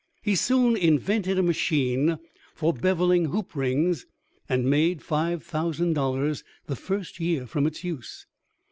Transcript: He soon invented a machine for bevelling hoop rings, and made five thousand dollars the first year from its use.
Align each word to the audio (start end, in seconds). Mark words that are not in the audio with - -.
He 0.23 0.33
soon 0.33 0.75
invented 0.75 1.37
a 1.37 1.43
machine 1.43 2.17
for 2.55 2.73
bevelling 2.73 3.25
hoop 3.25 3.55
rings, 3.55 4.07
and 4.49 4.65
made 4.67 5.03
five 5.03 5.43
thousand 5.43 5.93
dollars 5.93 6.43
the 6.65 6.75
first 6.75 7.19
year 7.19 7.45
from 7.45 7.67
its 7.67 7.83
use. 7.83 8.25